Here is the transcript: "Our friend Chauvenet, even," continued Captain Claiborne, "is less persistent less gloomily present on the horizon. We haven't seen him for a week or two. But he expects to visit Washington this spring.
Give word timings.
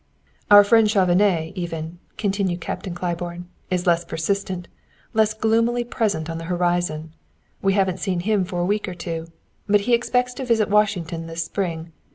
"Our 0.49 0.63
friend 0.63 0.89
Chauvenet, 0.89 1.55
even," 1.55 1.99
continued 2.17 2.59
Captain 2.59 2.95
Claiborne, 2.95 3.47
"is 3.69 3.85
less 3.85 4.03
persistent 4.03 4.67
less 5.13 5.35
gloomily 5.35 5.83
present 5.83 6.27
on 6.27 6.39
the 6.39 6.45
horizon. 6.45 7.13
We 7.61 7.73
haven't 7.73 7.99
seen 7.99 8.21
him 8.21 8.43
for 8.43 8.61
a 8.61 8.65
week 8.65 8.87
or 8.87 8.95
two. 8.95 9.27
But 9.69 9.81
he 9.81 9.93
expects 9.93 10.33
to 10.33 10.43
visit 10.43 10.69
Washington 10.71 11.27
this 11.27 11.45
spring. 11.45 11.91